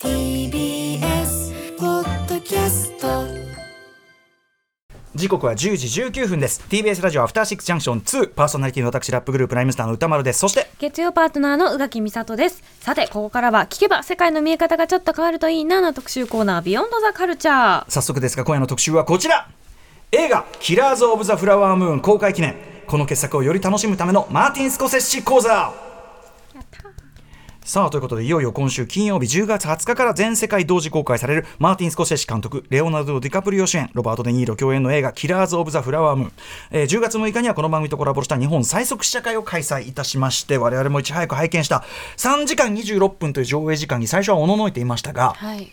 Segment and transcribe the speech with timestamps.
[0.00, 3.24] TBS ポッドキャスト
[5.14, 6.60] 時刻は10時19分です。
[6.68, 10.40] TBS ラジオアフターシックスジャンクション2パーソナリティの私ラップグループライムスターの歌丸です。
[10.40, 12.62] そして月曜パートナーの宇垣美里です。
[12.80, 19.48] さてここからは聞けば世界の見え方がちょっと変わるといいなの特集コーナービヨンドザカルチャー早速ですが今夜の特集はこちら。
[20.10, 22.56] 映画「キラーズ・オブ・ザ・フラワームーン」公開記念。
[22.88, 25.72] この傑作をより楽しむためのマーティン・スコセッシ講座
[27.64, 36.24] さあということでいよいよ今週金曜日10月20日から全世界同時公開されるマーティン・スコセッシ監督レオナルド・ディカプリオ主演ロバート・デ・ニーロ共演の映画「キラーズ・オブ・ザ・フラワーム。
[36.24, 36.32] ーン」
[36.72, 41.84] えー10月6日にはこの番組とコラボした日本最速試写会を開催いたしまして我々もいち早く拝見した
[42.18, 45.70] 3時間26分という上映時間に最初はおののいていましたがはい。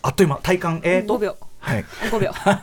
[0.00, 2.60] あっという間体感えーと5秒はい5秒 ま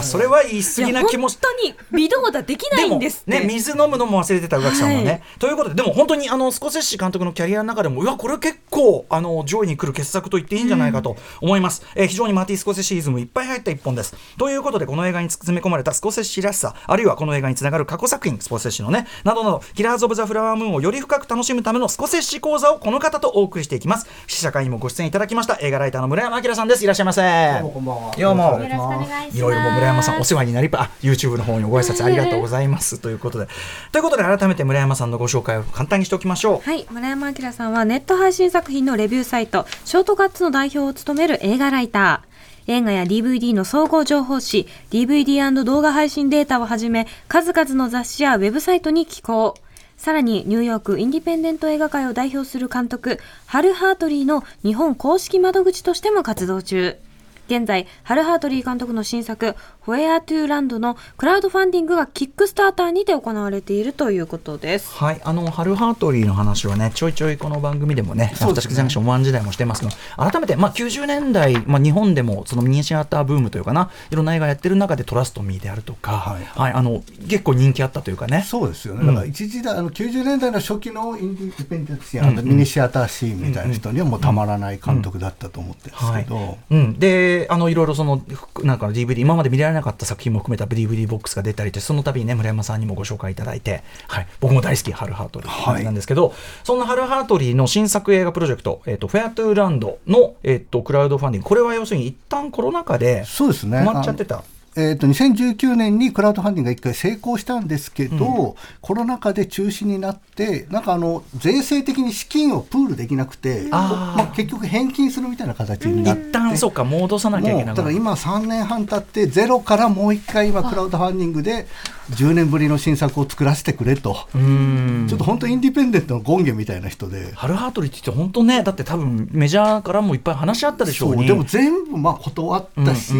[0.00, 5.04] あそれは言い過ぎな気もいや本当に微動だできないんですってね、水飲むのも忘れてた宇垣さんはね。
[5.06, 11.82] はいということで、でも本当にあのスコセッシ監督のキャリアの中でも、いや、これ結構あの上位に来る傑作と言っていいんじゃないかと思います。
[11.94, 14.14] えー非常にマーティ・スコセッシイズムいっぱい入った一本です。
[14.38, 24.06] ということで、この映画に詰め込まれたスコセッシらしさ、あるいはこの映画につながる過去作品、スコセッシのね、などなど、キラーズ・オブ・ザ・フラワームーンをより深く楽しむためのスコセッシ講座をこの方とお送りしていきます。
[24.26, 26.84] 試写会にもご出演いただきました映画ライターの村山明さんです。
[26.84, 27.22] いらっしゃいませ。
[27.22, 28.14] どうもこんばんは。
[28.18, 28.58] どうも。
[28.58, 29.38] よろしくお願いします。
[29.38, 32.98] いろいろ村山さんお世話になりあ YouTube の方にご挨拶ありがとうございます。
[32.98, 33.14] とい。
[33.14, 33.48] うことで
[33.92, 36.60] ということで改めて村山さんのご紹介を簡単にしておきましょう。
[36.60, 36.86] はい。
[36.90, 42.36] 村山明さんはネット配信作品のレビューサイトショートカッツの代表を務める映画ライター。
[42.68, 49.54] 映画や DVD の総合情報誌 DVD& 動画配信データをはじめ数々の雑誌やウェブサイトに寄稿。
[49.96, 56.98] さらにニューヨークインディペンデント映画界を代表する監督ハル・ハートリーの日本公式窓口としても活動中
[57.46, 64.92] 現在、ハル・ハートリー監督の新作、ホエア・トゥーランドのクラウドファンディングがキックスターターにて行われているということです。
[64.94, 76.72] はい、あのハル・ハートリーの話はね、ちょいちょいこの番組でもね、アフターシックスジャンクション1時代もしてますが、改めて、まあ、90年代、まあ、日本でもそのミニシアターブームというかな、いろんな映画やってる中で、トラスト・ミーであるとか、はい。
[76.72, 78.44] あの結構人気あったというかね。
[78.46, 88.22] そうですよね、だから一時代、あの90年代の初期のインディペンデントシーン、あのミニシアターシーンみたいな人にはもうたまらない監督だったと思ってるんですけど、うん、であのいろいろその
[88.62, 104.42] なんか DVD 今まで見られなかった作品も含めた DVD ボックスが出たりしてその度にね村山さんにもご紹介いただいて、はい、僕も大好きハル・ハートリーなんですけど、そんなハル・ハートリーの新作映画プロジェクト「えー、とフェアトゥーランドの」えー、とクラウドファンディングこれは要するに一旦コロナ禍でそうですね止まっちゃってた。
[104.76, 116.26] えー、と2019年にクラウドファンディングが一回成功したんですけど、コロナ禍で中止になって、なんかあの税制的に資金をプールできなくて、まあ、結局返金するみたいな形になって。
[116.28, 121.66] 一旦そうか戻さなきゃいもけなかったうだから今3年半経ってゼロからもう一回今クラウドファンディングで
[122.10, 125.06] 10年ぶりの新作を作らせてくれと、うん。
[125.08, 127.32] ちょっと本当インディペンデントの権限みたいな人で。
[127.34, 133.12] ハル・ハートリーって言って本当ねだって多分メジャーからもいっぱい話し合ったでしょうにでも全部まあ断ったし、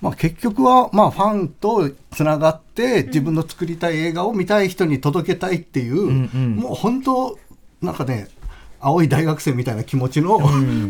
[0.00, 6.56] まあ、結局はまあファンとつながって自分の作りたい映画を見たい人に届けたいっていう、んうん。
[6.56, 7.38] もう本当
[7.80, 8.28] なんかね
[8.82, 10.38] 青い大学生みたいな気持ちの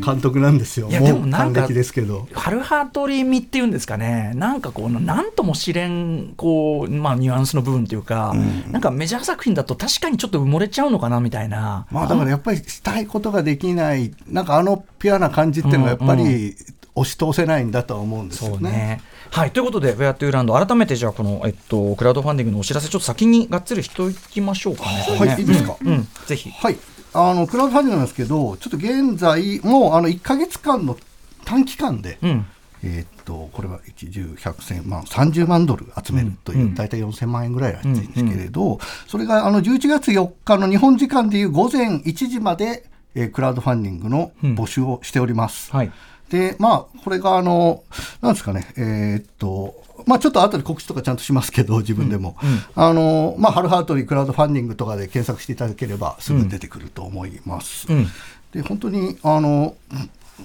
[0.00, 2.26] 監督なんですよ、いやもうでもなんかですけど。
[2.32, 8.34] ハルハートリー味っていうんですかね、なんかこう、なんとも知れん、こう、まあ、ニュアンスの部分っていうか、
[8.70, 11.86] なんかメジャー作品だと確かにちょっと埋もれちゃうのかなみたいな。
[11.91, 16.56] まあだからやっぱりしたいことができない、なんかあのピュアな感じっていうのがやっぱり
[16.94, 19.00] 押し通せないんだとは思うんですよね。
[19.30, 19.50] はい。
[19.50, 24.91] ということで、フェアトゥーランド、改めてじゃあ、この、えっと、クラウドファンディングのお知らせ、ちょっと先にがっつりしておきましょうかね。
[25.19, 26.50] はいいいですかうん、うんぜひ。
[26.50, 26.76] はい、
[27.15, 30.97] あのクラウドファンディングなんですけど、ちょっと現在、もうあの1か月間の
[31.45, 32.47] 短期間で、うん。
[32.84, 42.84] えーっとこれは1、10、100、1000万、30万ドル集めるという、大体4000万円ぐらいらしいんですけれど、それがあの11月4日の日本時間でいう午前1時まで、
[43.15, 45.71] えークラウドファンディングの募集をしております。
[45.71, 45.92] はい。
[46.31, 47.84] で、まあ、これが、あの、
[48.22, 49.75] なんですかね、えーっと、
[50.07, 52.37] まあ、ちょっと後で告知とかちゃんとしますけど、自分でも。
[52.75, 57.87] あの、まあ、ハルハートリークラウドファンディングとかで検索していただければ、すぐ出てくると思います。
[57.91, 58.07] うん。
[58.53, 59.75] で、本当に、あの、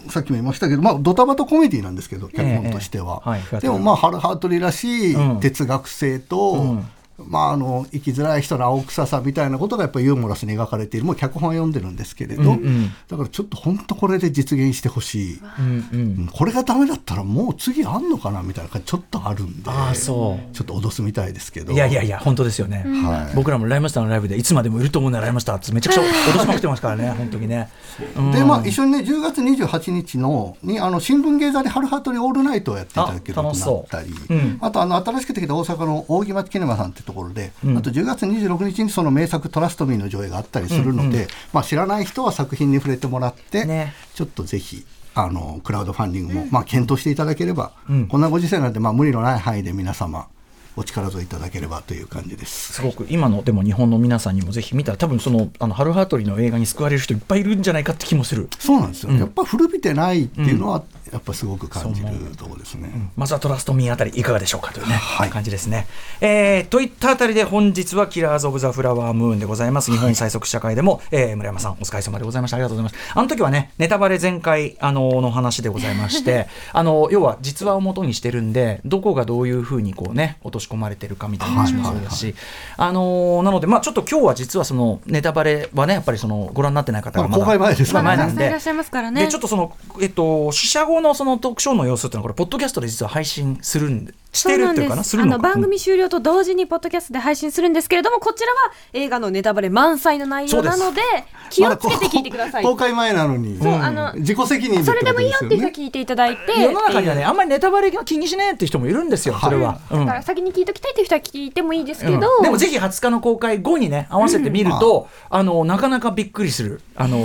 [0.09, 3.21] さっきも言いましたけど、まあ、ドタバタコメディなんですけど、脚本としては。
[3.25, 6.85] ええはいでも、まあ、ハルハートリーらしいうん哲学性と、うん
[7.25, 11.05] まあ、あの生きづらい人の青臭さみたいなことがやっぱりユーモラスに描かれている。
[11.05, 12.89] もう脚本は読んでるんですけれど、うんうん。
[13.07, 15.99] だからちょっと本当これで実現してほしい、うんうん。
[15.99, 19.69] うんこれがダメだったらもう次あんのかなみたいな感じちょっとあるんで。
[19.69, 20.55] ああそう。
[20.55, 21.73] ちょっと脅すみたいですけど。
[21.73, 23.35] いやいやいや、本当ですよね、はい。
[23.35, 27.69] 僕らもライムスターのライブでいつまでもいると思うならライムスターってめちゃくちゃ脅しまくってますからね、本当にね。
[28.15, 28.21] う。
[28.21, 34.13] んでまあ、一緒にね10月28日のにあの新聞芸座で春ハートリオールナイトをやっていただけることになったり。
[34.29, 34.35] あう。
[34.35, 37.77] んあとあの新しくできた大阪の大木町キネマさんってところで、うん。
[37.77, 43.93] あと10月26日にその名作「トラストミー」の上映があったりするので、まあ、知らない人は作品に触れてもらって、ね。
[44.13, 48.07] ちょっとぜひあのクラウドファンディングも、まあ、検討していただければ、うん。
[48.07, 50.27] こんなご時世なんで、まあ、無理のない範囲で皆様
[50.75, 52.73] お力添えいただければという感じです。
[52.73, 58.47] すごく今のでも日本の皆さんにもぜひ見たら多分そのあのハルハートリーの映画に救われる人いっぱいいるんじゃないかって気もする。
[58.59, 59.17] そうなんですよ、うん。
[59.17, 62.07] やっぱ古びてないっていうのは、やっぱすごく感じる
[62.37, 62.89] ところですね。
[63.15, 65.87] まずはトラストミーあたりいかがでしょうかというね、はい感じですね。
[66.21, 69.91] えーといったあたりで本日はキラーズ・オブ・ザ・フラワームーンでございます。
[69.91, 72.57] 日本最速試写会でも、えー村山さんお疲れ様でございました。
[72.57, 73.13] ありがとうございます。
[73.13, 82.35] あの時はね、ネタバレ全開、あのの話でございまして、 あの、要は実話を元にしてるんで、どこがどういうふうにこうね、落とし込まれてるかみたいな話もそうですし、
[82.77, 95.03] あのなので、まあちょっと今日は実はそのネタバレはね、やっぱりそのご覧になってない方がまだまあ公開前ですからね前なんでたくさんいらっしゃいますからねでちょっとその、えっと、試写後のそのトークショーの様子っていうのはこれポッドキャストで実は配信するんでしてるっていうかな？
[95.03, 101.01] すそうなんですあの番組終了と同時にポッドキャストで配信するんですけれどもこちらは映画のネタバレ満載の内容なので
[101.49, 105.73] 気をつけて聞いてください、まだ公開前なのに、そうあの自己責任それでもいいよっていう人はね。
[105.77, 109.79] 聞いていただいて世の中にはね、あんまりネタバレが気にしねえっていう人もいるんですよ、それは。
[109.91, 110.05] うん。
[110.05, 112.43] だから先に聞いときたいっていう人は聞いてもいいですけど、うん。
[112.43, 116.81] でもぜひ20日の公開後にね合わせてみると、あのなかなかびっくりする。
[116.95, 117.17] あの、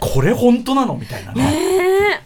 [0.00, 1.80] これ本当なのみたいなね。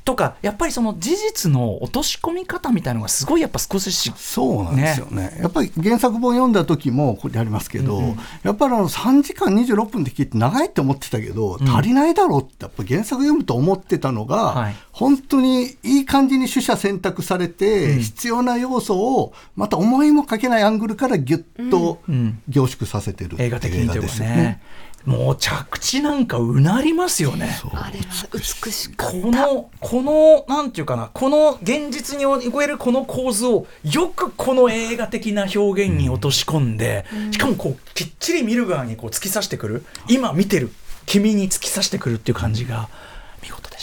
[0.04, 5.36] とかやっぱりその事実の落とし込み方みたいのがすごいやっぱ少しそうなんですよね。
[5.38, 14.76] やっぱり原作本読んだ時もこれありますけど、やっぱりあの3時間26分で聞いて長いって思ってたけど、足りないだろうってやっぱ原作読むと思ってたのが、はい。
[14.92, 22.40] 本当にいい感じに取捨選択されて、必要な要素をまた思いもかけないアングルからギュッとん。
[22.48, 24.62] 凝縮させてるう映画的にですよね。
[25.04, 27.58] もう着地なんかうなりますよね。
[27.72, 39.84] あれは美しかっこのこのなんていうかなこの現実に超えるこの構図をよくこの映画的な表現に落とし込んで、しかもこうきっちり見る側にこう突き刺してくる。
[40.08, 40.70] 今見てる。
[41.06, 42.88] 君に突き刺してくるっていう感じが見事で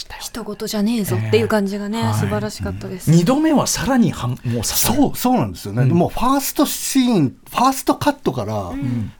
[0.01, 0.21] したよ。
[0.21, 2.13] 人事じゃねえぞっていう感じがね、はい。
[2.15, 4.95] 素晴らしかったです、二度目はさらにはんもう刺さる。
[4.95, 8.71] そうそうなんですよね、もうファーストシーンファーストカットから、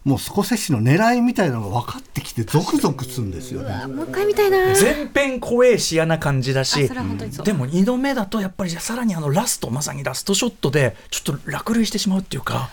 [0.04, 3.88] もうスコセッシの狙いみたいなのが分かってきてゾクゾクするんですよね。
[3.88, 4.74] もう一回見たいな。
[4.76, 12.70] 全編怖えし嫌な感じだあしでも2度目だとやっぱりさらにあのラストまさにラストショットでちょっと落類してしまうっていうか、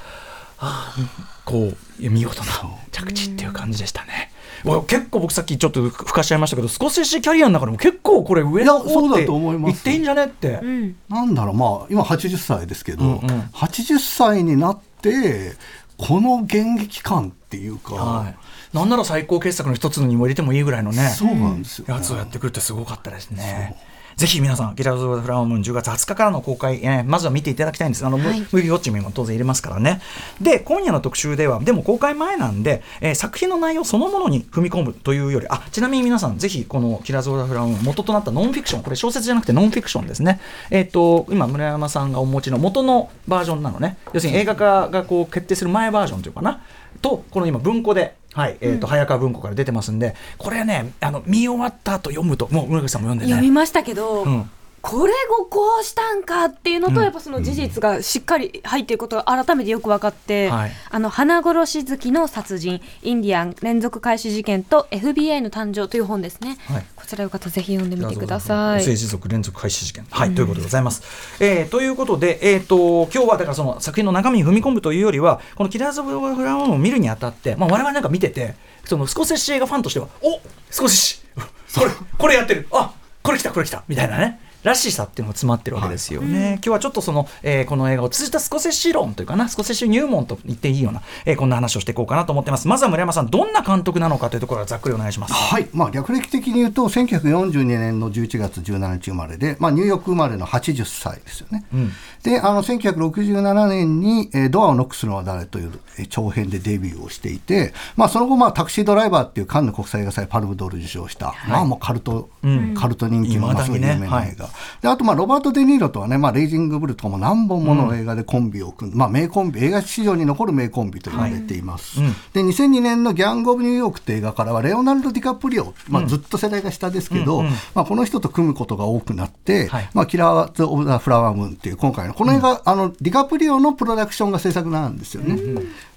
[0.59, 0.97] ああ
[1.45, 2.53] こう見事な
[2.93, 4.33] 着地っていう感じでしたね。
[4.65, 10.97] わ結構僕さっきちょっとふかしちゃいましたけどスコセッシキャリアの中でも結構これ上の方ってと思います言っていいんじゃねって、うん。
[11.09, 13.21] なんだろうまあ今80歳ですけど、うんうん。
[13.53, 15.53] 80歳になって
[15.97, 18.37] この現役感っていうか、はい、
[18.77, 21.09] なんなら最高傑作の一つにも入れてもいいぐらいのね。
[21.09, 23.77] そうなんですよ、ねやつをやってくるってすごかったですね。
[24.19, 28.05] ぜひ皆さん、ギターズ・オブ・フラワームーン10月20日からの公開、えーまずは見ていただきたいんです。
[28.05, 30.01] あの、ムはいムービーウォッチにも当然入れますからね。
[30.41, 40.41] で、今夜の特集では、でも公開前なんで、えー作品の内容そのものに踏み込むというより、あ、ちなみに皆さん、ぜひこのギターズ・オブ・フラワームーン元となったノンフィクション、これ小説じゃなくてノンフィクションですね。
[40.73, 43.99] えっ、と、今、村山さんがお持ちの元のバージョンなのね。
[44.13, 46.61] 要するに映画化がこう決定する前バージョンというかな。
[47.01, 53.33] と、この今文庫で、はい、えっ、と、早川文庫から出てますんで、これね、あの、見終わった後読むと、もう村口さんも読んでね。
[53.33, 57.03] 読みましたけど、うんこれをこうしたんかっていうのと、うん。
[57.03, 60.73] やっぱその事実がしっかり入っていることが改めてよく分かって、はい。
[60.91, 66.87] あの花殺し好きの殺人インディアン連続開始事件と FBI の誕生という本ですね、はい。
[66.97, 68.79] こちらよかったらぜひ読んでみてください。
[68.79, 70.07] 政治族連続開始事件。
[70.11, 71.03] はい、ということでございます。
[71.41, 78.55] えーということで、えー、と今日はだからその作品の中身に踏み込むというよりは、このキラーズ・オブ・フラワーを見るにあたって、まあ、我々なんか見てて、
[78.85, 81.23] そのスコセッシ映画ファンとしては、おスコセッシ、
[81.79, 82.93] これ、これやってる、あ
[83.23, 84.41] これ来た、これ来た、みたいなね。
[84.63, 86.55] らしさっていうのが詰まってるわけですよね。
[86.55, 92.67] 今日はちょっとその、えーこの映画を通じたスコセッシ論というかな、スコセッシ入門と言っていいような、えーこんな話をしていこうかなと思ってます。
[92.67, 95.35] まずは村山さん、どんな監督なのかというところからざっくりお願いします。
[95.35, 101.65] はい、まあ、略歴的に言うと1942年の11月17日生まれで、まあ、ニューヨーク生まれの80歳ですよね。
[101.75, 101.91] ん
[102.23, 112.29] であの1967年に、えードアをノックするのは誰?」という、えー長編でデビューをしていて、まあ、その後、まあ、タクシードライバーっていうカンヌ国際映画祭パルムドール受賞した、まあもうカルト、
[112.77, 114.49] カルト人気の、まあ、すごい有名な映画、
[114.81, 122.01] であとまあロバート・デ・ニーロとはね、まあ、レイジング・ブルとかも何本もの映画でコンビを組んで、まあ、名コンビ映画史上に残る名コンビと言われています、
[122.33, 127.43] で2002年の「ギャング・オブ・ニューヨーク」って映画からはレオナルド・ディカプリオ、まあ、ずっと世代が下ですけど、
[127.75, 135.39] まあ、この人と組むことが多くなって、はいまあ、キラーズ・オブ・ザ・フラワームーンっていう今回のこの映画、あのディカプリオのプロダクションが制作なんですよね。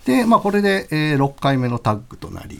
[0.06, 2.60] で、まあ、これで、え6回目のタッグとなり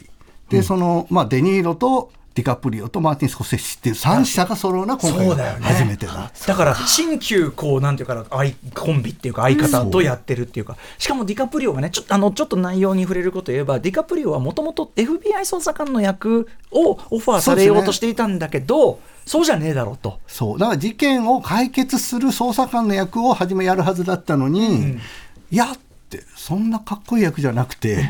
[0.50, 5.62] でその、まあ、デ・ニーロとディカプリオとマーティン・スコセッシっていう3社が揃うのは今回。
[5.62, 6.32] 初めてだ。
[6.48, 9.86] だから新旧こうなんていうかな相コンビっていうか相方。
[9.92, 20.20] とやってるっていうか、しかもディカプリオがねちょっとあのちょっと内容に触れること言えばディカプリオはもともと FBI 捜査官の役をオファーされようとしていたんだけどそう,、じゃねえだろうと。
[20.28, 20.60] そう。
[20.60, 24.98] だから事件を解決する捜査官の役を初めやるはずだったのに、
[25.52, 25.78] いやっ
[26.10, 28.10] てそんなかっこいい役じゃなくて、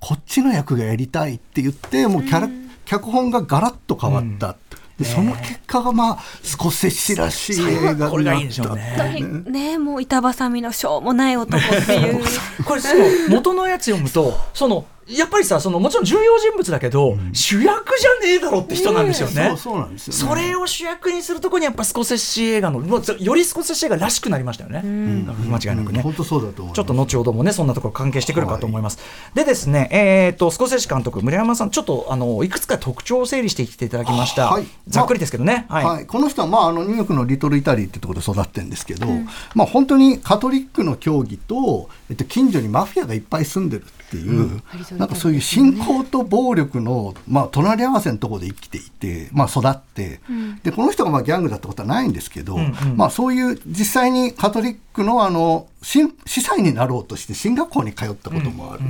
[0.00, 2.48] こっちの役がやりたいって言ってもうキャラ、
[2.88, 4.56] 脚本がガラッと変わった、
[4.98, 8.94] でその結果がまあスコセッシらしい映画これがいいになっんでしょうね。
[8.96, 9.50] た。
[9.50, 12.24] ねえもう板挟みのしょうもない男っていう。
[12.64, 19.48] これその元のやつ読むとそのやっぱりさそのもちろん重要人物だけど、主役じゃねえだろって人なんですよね。
[19.48, 26.02] そうそうなんですよ、ね、それを主役にするところにやっぱスコセッシ映画のもうよりスコセッシ映画らしくなりましたよね、間違いなくね。
[26.02, 28.98] 本当そうだと思いますちょっと後ほどもねそんなところ関係してくるかと思います。
[29.34, 34.50] でですね、えー、とスコセッシ監督村山さんちょっとあのいくつか特徴を整理してきていただきました。
[34.50, 35.66] はいざっくりですけどね。
[35.68, 35.84] はい。
[35.84, 39.06] はい、この人は、まあ、あのニューヨークのリトル・イタリーってところで育ってるんですけど、
[39.54, 44.62] まあ、本当にカトリックの教義と、えっと、近所にマフィアがいっぱい住んでるっていう、
[44.96, 50.20] なんかそういう信仰と暴力の、まあ、隣り合わせのところで生きていて、まあ、育って、
[50.62, 52.56] でこの人がまあギャングだったことはないんですけど、
[52.96, 58.82] まあ、そういう実際にカトリックのあの司司祭になろうとして進学校に通ったこともある。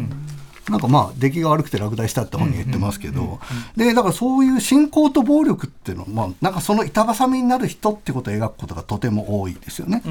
[0.70, 3.40] なんかまあ出来が悪くて落第したって本に言ってますけど、
[3.76, 10.02] でだからそういう信仰と暴力っていうのは、まあ、なんかその板挟みになる人ってことを描くことがとても多いですよね。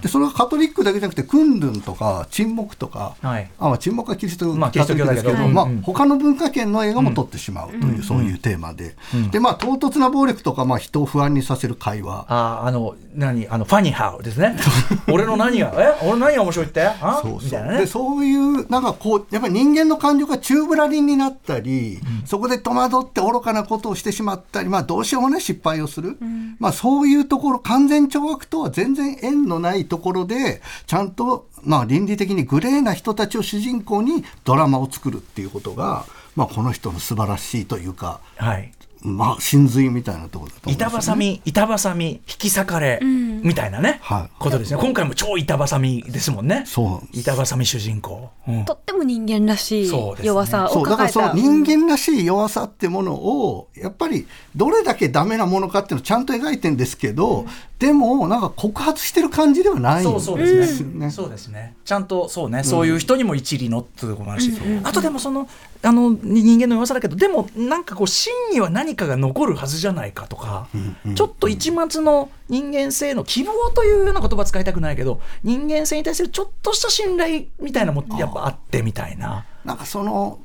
[0.00, 3.50] でそれはカトリックだけじゃなくてクンドゥンとか沈黙とか、はい。
[3.58, 4.86] あまあ、沈黙はキリスト教だけど。
[4.86, 8.96] ですけど、まあうん他の文化圏の映画も撮ってしまうという、そういうテーマで、
[9.30, 12.26] でまあ唐突な暴力とか、まあ、人を不安にさせる会話。
[12.28, 13.46] あーあの何？
[13.48, 14.56] あのファニーハウですね。
[15.08, 15.72] 俺の何が？
[15.76, 16.06] え？
[16.08, 16.86] 俺何が面白いって？
[16.86, 17.20] あ？
[17.22, 17.60] そうそう。
[17.60, 17.78] なね。
[17.78, 17.86] で。
[17.86, 26.16] そういうなんかこうやっぱり人間の感情が宙ぶらりんになったり、そこで戸惑って愚かなことをしてしまったり、まあ、どうしようもない失敗をする、
[26.60, 36.04] まあ、そういうところ完全懲悪とは全然縁のないところでちゃんとまあ倫理的にグレーな人たちを主人公にドラマを作るっていうことが、
[36.36, 38.72] まあ、この人の素晴らしいというか、はい。
[39.02, 44.30] まあ、真髄みたいなところだと思い板ますよね挟み、板挟み、引き裂かれ、みたいなね、はい。
[44.38, 44.80] ことですね。
[44.80, 46.64] 今回も超板挟みですもんね。
[46.66, 47.08] そう。
[47.16, 48.30] 板挟み主人公。
[48.48, 48.64] うん。
[48.64, 49.90] とっても人間らしい
[50.22, 57.46] 弱さをそうだから抱えたその人間らしい弱さってものをやっぱりどれだけダメなものかっていうのをちゃんと描いてんですけど、
[57.78, 61.10] でもなんか告発してる感じではないんそうそうですよね。
[61.10, 61.76] そうですね。
[61.84, 65.48] ちゃんとそうね、そういう人にも一理のっていうところもあるし、あとでもその
[65.86, 70.66] あの人間の弱さだけど、でもなんかこう真には何かが残るはずじゃないかとか、
[71.14, 79.44] ちょっと一末の人間性の希望というような言葉使いたくないけど、人間性に対するちょっとした信頼みたいなのもやっぱあってみたいな。
[79.64, 80.40] なんかその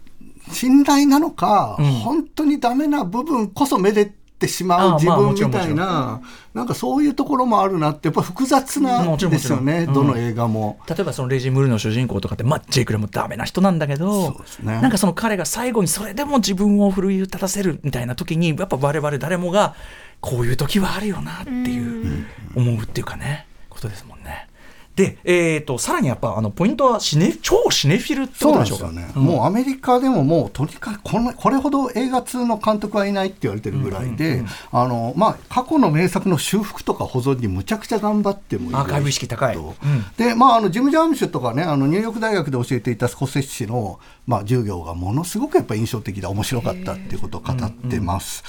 [0.52, 1.86] 信頼なのか、うん。
[1.86, 6.20] 本当にダメな部分こそめでってしまう自分みたいな、
[6.56, 10.80] なんかそういうところもあるなってやっぱ複雑なんんですよね、どの映画も。
[10.90, 19.76] 例えばそのレジ・ムールの主人公とかって、まあ、ジェイクレもダメな人なんだけど、なんかその彼が最後にそれでも自分を奮い立たせるみたいな時にやっぱ我々誰もが
[20.20, 24.48] こういう時はあるよなっていう思うっていうかねことですもんね。
[24.96, 28.86] で、えー、とさらにやっぱあのポイントはシネ超シネフィルってことでしょうか？
[28.86, 39.56] なんですよね、もうアメリカでももうとにかくこのこれほど映画通の監督はいないって言われてるぐらいで、あのまあ、過去の名作の修復とか保存にむちゃくちゃ頑張ってもいるアーカイブ意識高い。
[39.56, 39.74] うん。
[40.18, 48.44] で、まあ、あのジム・ジャームシュとかねあのニューヨーク大学で教えていたスコセッシの、まあ、授業がものすごくやっぱ印象的で面白かったっていうことを語ってます。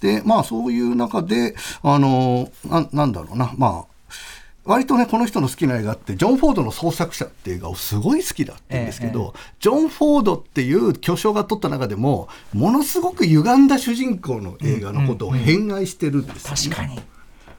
[0.00, 3.54] でまあそういう中であのななんだろうな。
[3.56, 3.93] まあ
[4.64, 16.76] 割とねこの人の好きな映画ってジョン・フォードの創作者っていう映画をすごい好きだって言うんですけど、ジョン・フォードっていう巨匠が撮った中でもものすごく歪んだ主人公の映画のことを偏愛してるんですよね。
[16.76, 17.00] 確かに、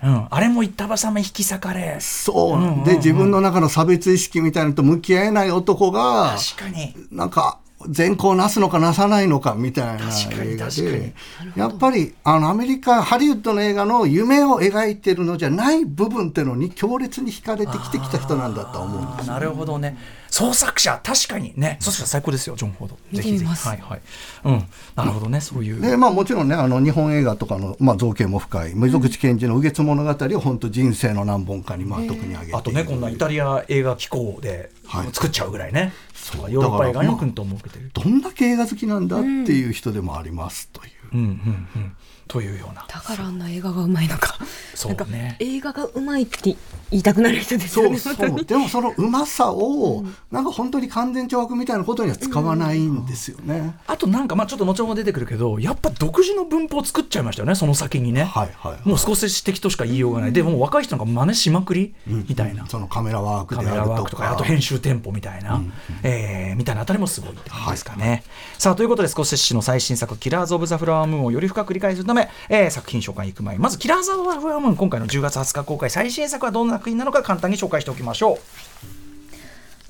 [0.04, 1.98] うん、あれも板挟み引き裂かれ。
[2.00, 2.86] そう。
[2.86, 6.96] で、自分の中の差別意識みたいなのと向き合えない男が確かに。
[7.12, 10.10] なんか善行をなすのかなさないのかみたいな
[10.44, 11.14] 映画で
[11.56, 19.98] やっぱりあのアメリカハリウッドの映画の夢を描いてるのじゃない部分ってのに強烈に惹かれてきてきた人なんだとは思うんですなるほどね。
[20.30, 22.98] 創作者確かにね創作者最高ですよジョン・フォード。
[23.14, 23.68] ぜひぜひ。
[23.68, 24.02] はいはい。
[24.44, 24.68] うん。
[24.96, 25.80] なるほどねそういう。
[25.80, 28.74] でまあ、もちろんねあの日本映画とかの、まあ、造形も深い。
[28.76, 35.08] 溝口健二の「右月物語」を本当人生の何本かにまあ特に挙げてあとねこんなイタリア映画機構ではい。
[35.14, 35.94] 作っちゃうぐらいね、
[36.26, 40.92] そうヨーロッパ映画にもだから訓とも受けてる、どんだけ映画好きなんだっていう人でもありますという。
[41.14, 41.28] うんうん
[41.76, 41.96] うん
[42.28, 44.40] というようなだからあんな映画がうまいのか。
[44.76, 44.98] そうね。
[44.98, 46.56] なんか映画がうまいって
[46.92, 47.98] 言いたくなる人ですよね。
[47.98, 48.46] そうそう。
[48.46, 53.76] でもそのうまさを、なんか本当に完全懲悪みたいなことには使わないんですよね。
[53.88, 61.96] あとなんかまあちょっと後ほど出てくるけどやっぱ独自の文法を作っちゃいましたよねその先にね、はいはいもう少し的としか言いようがない、でもう若い人なんか真似しまくり？
[62.06, 63.96] みたいな、そのカメラワークカメであるとか。
[63.96, 65.62] ラワークとかあと編集テンポみたいな、
[66.04, 68.24] えーみたいなあたりもすごいって感じですかね。
[68.58, 78.38] さあということでスコセッシの最新作「キラーズ・オブ・ザ・フラワームーン」をより深く理解するため、えー作品紹介に行く前にまず「キラーズ・オブ・ザ・フラワームーン」今回の10月20日公開最新作はどんな作品なのか簡単に紹介しておきましょう。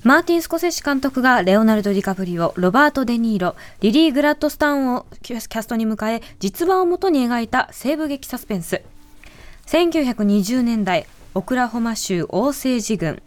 [0.06, 8.82] マーティン・スコセッシ監督がレオナルド・ディカプリオ、ロバート・デ・ニーロ、リリー・グラッドスタンをキャストに迎え、実話をもとに描いた西部劇サスペンス。
[9.66, 13.20] 1920年代、オクラホマ州オーセージ郡。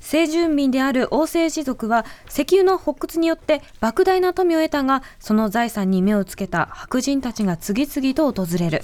[0.00, 8.82] 先住民であるオーセージ族は石油の発掘によって莫大な富を得たが、その財産に目をつけた白人たちが次々と訪れる。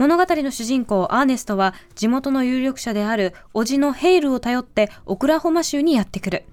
[0.00, 6.44] 物語の主人公アーネストは地元の有力者である叔父のヘイルを頼ってオクラホマ州にやってくる。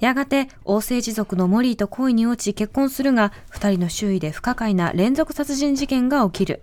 [0.00, 6.60] やがて王政持続のモリーと恋に落ち結婚するが、2人の周囲で不可解な連続殺人事件が起きる。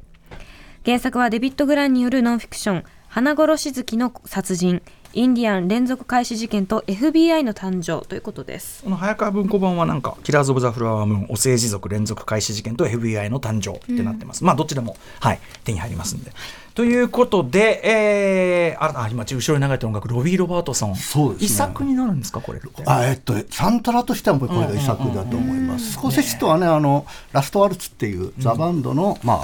[0.86, 4.84] 原作はデビッド・グランによるノンフィクション、花殺し月の殺人、
[5.14, 8.84] インディアン連続開始事件と FBI の誕生ということです。
[8.84, 14.46] この早川文庫版はなんか、キラーズ・オブ・ザ・フラワームーン、お政治族連続開始事件と FBI の誕生ってなってます。
[14.46, 16.32] まあ、どっちでも、はい、手に入りますんで。
[16.76, 20.96] ということで、えー、あ、あ今、後ろに流れてる音楽、ロビー・ロバートソン。
[20.96, 22.70] そうですね遺作になるんですか、これって。
[22.86, 25.92] あえっと、サントラとしてはこれが遺作だと思います。
[25.92, 29.42] スコセッシとはねあのラストワルツっていうザ・バンドの、ま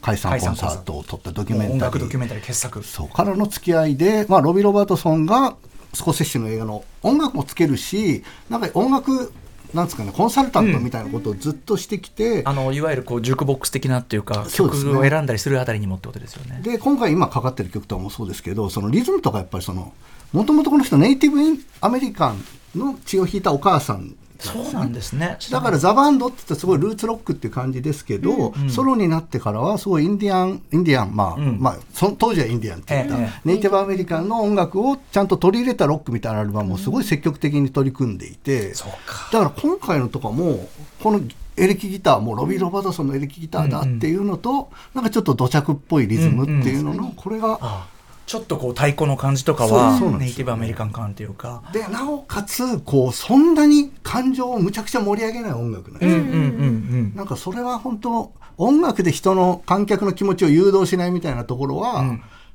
[0.00, 2.82] 解散コンサートを撮ったドキュメン音タリー楽ドキュメンタリー傑作。
[2.82, 5.56] そうからの付き合いで、まあ、ロビー・ロバートソンが
[5.94, 9.32] スコセッシの映画の音楽もつけるしなんか音楽
[9.74, 16.60] なんですかねコンサルタントみたいなことをずっとしてきて、あのいわゆるこうジュークボックス的なっていうか曲を選んだりするあたりにもってことですよね。
[16.62, 19.92] で今回今かかってる曲とかもそうですけどそのリズムとかやっぱりその
[20.32, 22.44] もともとこの人ネイティブインアメリカン
[22.74, 25.36] の血を引いたお母さんそうなんですね。
[25.50, 33.40] だからザ・バンドって言ったらすごいルーツロックっていう感じですけど、ソロになってからはすごいインディアンインディアンまあ、まあその当時はインディアンって言った、ええ。
[33.44, 39.28] ネイティブアメリカンの音楽をちゃんと取り入れたロックみたいなアルバムをすごい積極的に取り組んでいて、そうか。
[39.32, 40.68] だから今回のとかも
[41.02, 41.20] この
[41.56, 47.88] エレキギターもロビー・ロバートソンのエレキギターだっていうのと、なんかちょっと土着っぽいリズムっていうのの、これがあ
[48.28, 51.62] ちょっとこう太鼓の感じとかはネイティブアメリカン感というか。
[51.72, 56.20] でなおかつこうそんなに感情をむちゃくちゃ盛り上げない音楽なんですよ。
[56.20, 62.04] うんうんうんなんかそれは本当音楽で人の観客の気持ちを誘導しないみたいなところは、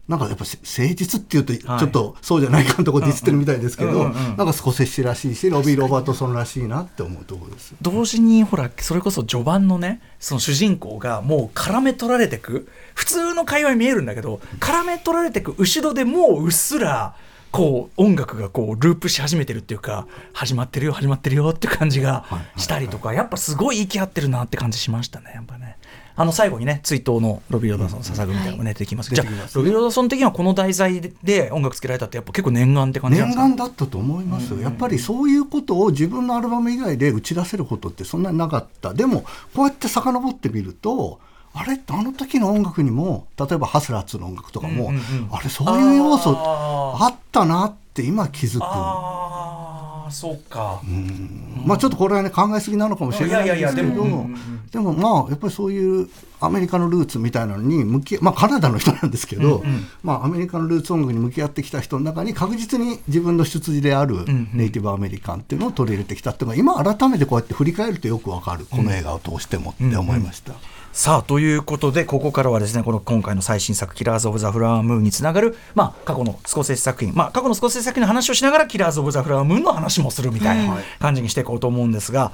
[0.08, 7.74] なんかやっぱせ誠実っていうとちはいょっとそうじゃないかのところディスってるみたいですけど、なんかスコセッシらしいしロビー・ロバートソンらしいなって思うところです。
[7.82, 17.16] 同時にほらそれこそ序盤のねその主人公がもう絡め取られてく普通の会話に見えるんだけど絡め取られてく後ろでもううっすら
[17.54, 22.26] こう音楽がこうループし始めてるっていうか始まってるよ始まってるよって感じが
[22.58, 25.78] したりとかやっぱすごい息合ってるなって感じしましたねやっぱね。
[26.16, 38.94] あの最後にね追悼のロビー・ローダーソン捧ぐみたいなのもね出てきますけど、じゃあロビー・ローダーソン的にはこの題材で音楽つけられたってやっぱ結構念願って感じなんですか念願だったと思います、やっぱりそういうことを自分のアルバム以外で打ち出せることってそんなになかった。
[38.94, 39.22] でも
[39.56, 41.20] こうやって遡ってみると
[41.54, 49.23] あれあの時の音楽にも例えばハスラー2の音楽とかも、うんうんうんあれそういう要素ああったなって今気づく。
[50.14, 50.82] そうか、
[51.66, 54.04] まあちょっとこれはね考えすぎなのかもしれないですけど。
[54.72, 54.94] でも。
[54.94, 59.64] まあやっぱりそういうアメリカのルーツみたいなのに向きまあカナダの人なんですけど、
[60.04, 64.18] まあアメリカのルーツ音楽に向き合ってきた人の中に確実に自分の出自である
[64.54, 70.54] ネイティブアメリカンっていうのを取り入れてきたっていうのが今改めてこうやって振り返るとよくわかるこの映画を通してもって思いました。
[70.94, 82.32] さあということでここからはですねこの今回の最新作「キラーズ・オブ・ザ・フラワームーン」につながる、まあ、過去のスコセッシ作品、まあ、過去のスコセッシ作品の話をしながら「キラーズ・オブ・ザ・フラワームーン」の話もするみたいな感じにしていこうと思うんですが、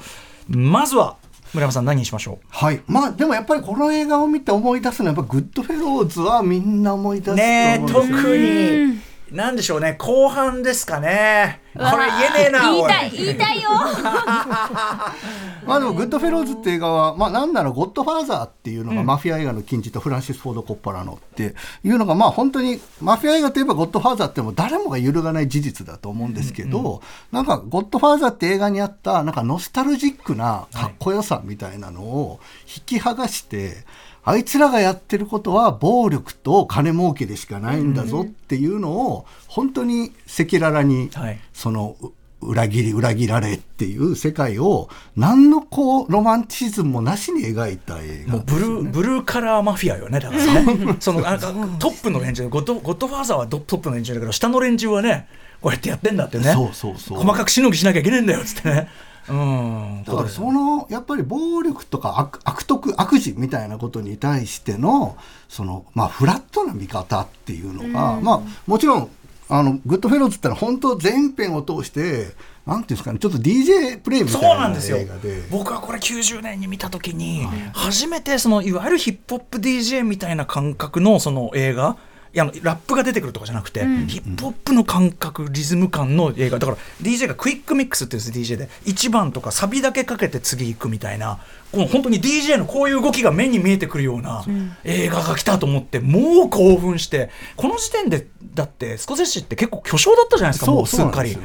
[0.50, 1.16] まずは
[1.54, 9.10] 村山さん何にしましょはい、まあでもやっぱりこの映画を見て思い出すのはやっぱグッドフェローズはみんな思い出すと思うんですよ特に。
[9.32, 9.96] なんでしょうね。
[10.00, 13.70] 後半ですかねこれ言えねえな言いたい言いたいよ。
[15.66, 33.86] まあでも、グッドフェローズって映画は、まあなんなら、ゴッドファーザーっていうのがマフィア映画の金字塔フランシス・フォード・コッポラのっていうのが、まあ本当に、マフィア映画といえばゴッドファーザーってもう誰もが揺るがない事実だと思うんですけど、なんか、ゴッドファーザーって映画にあった、なんかノスタルジックなかっこよさみたいなのを引き剥がして、
[34.24, 50.64] あいつらがやってることは暴力と金儲けでしかないんだぞっていうのを本当に赤裸々にはいそのう裏切り裏切られっていう世界を何のこうロマンチシズムもなしに描いた映画もうブルーブルーカラーマフィアよねだから。
[50.64, 55.28] ね そのなんかトップの連中ゴッドゴッドファーザーはドトップの連中だけど下の連中はね
[55.60, 56.54] こうやってやってんだってね。
[56.54, 57.18] そうそうそう。
[57.18, 58.88] 細かくしのぎしなきゃいけないんだよっつってね。
[59.28, 60.04] うん。
[60.06, 65.18] だからそのやっぱり暴力とか悪悪徳悪事みたいなことに対しての
[65.50, 69.10] そのまあフラットな見方っていうのが、まあもちろん
[69.50, 72.36] あのグッドフェローズってのは本当全編を通して
[72.68, 74.98] なんていうんですかねちょっと DJ プレイみたそういななんですよ。
[74.98, 75.42] 映画で。
[75.50, 81.98] 僕はこれ90年に見た時に初めてそのいわゆるヒップホップ DJ みたいな感覚のその映画
[82.32, 86.60] いやラップが出てくるとかじゃなくて、ヒップホップの感覚リズム感の映画。
[86.60, 88.70] だから DJ がクイックミックスっていうんです DJ で。
[88.86, 91.40] 1番とかサビだけかけて次行くみたいな
[91.72, 94.44] この本当に DJ のこういう動きが目に見えてくるような
[94.84, 101.36] 映画が来たと思ってもう興奮してこの時点でだってスコセッシって結構巨匠だったじゃないですかもうすっかり。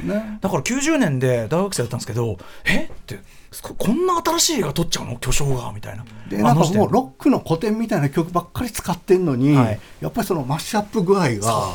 [0.40, 3.18] だから90年で大学生だったんですけどえって
[3.62, 5.16] ここんな新しい映画撮っちゃうの？
[5.16, 6.04] 巨匠がみたいな。
[6.28, 9.80] でなんかもうロックの古典みたいな曲ばっかり使ってんのに、はい。
[10.00, 11.68] やっぱりそのマッシュアップ具合が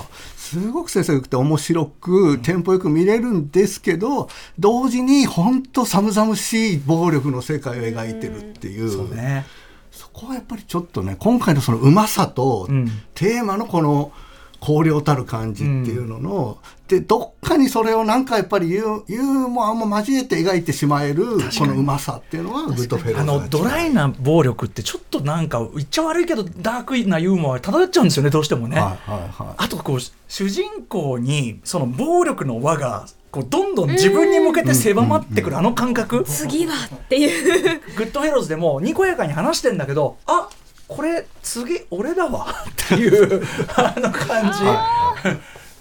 [0.50, 8.90] すごく先生よくて面白く、テンポよく見れるんですけど同時に本当寒々しい暴力の世界を描いてるっていう。
[8.90, 9.46] そうね。
[9.92, 12.88] そこはやっぱりちょっとね今回のそのうまさと、うん。
[13.14, 14.12] テーマのこの
[14.62, 21.24] 荒涼たる感じっていうのの、でどっかにそれをなんかやっぱりユーユーモアも交えて描いてしまえる
[21.58, 29.56] このうまさっていうのはグッドフェローあのドライな暴力ってちょっとなんか言っちゃ悪いけどダークなユーモアが漂っちゃうんですよねどうしてもね、はいはいはい。
[29.58, 36.24] あとこう主人公にその暴力の輪がこうどんどん自分に向けて狭まってくるあの感覚。
[36.24, 37.82] 次はっていう。
[37.96, 40.50] グッドフェローズでもにこやかに話してんだけどあ
[40.90, 43.46] これ次俺だわ っていう
[43.78, 44.64] あの感じ。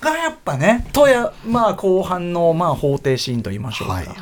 [0.01, 0.87] がやっぱね。
[0.93, 4.15] とやまあ後半のまあ法廷シーンと言いましょうか、はいはい。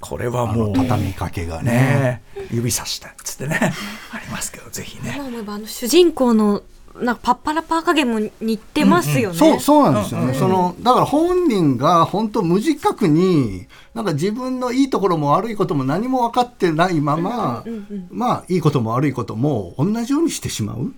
[0.00, 1.72] これはあもうの畳みかけがね。
[1.72, 3.72] ね指さしたっつってね。
[4.12, 5.18] ありますけどぜひね。
[5.64, 6.62] 主人公の
[7.00, 17.64] なんかパッパラパー加減も似てますよね、そうそうなんですよね、そのだから本人が本当無自覚になんか自分のいいところも悪いことも何も分かってないまま、
[18.10, 20.92] まあいいことも悪いことも同じようにしてしまう、